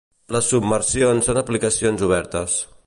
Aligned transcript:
Les 0.35 0.47
submersions 0.53 1.29
són 1.31 1.41
aplicacions 1.43 2.09
obertes. 2.09 2.59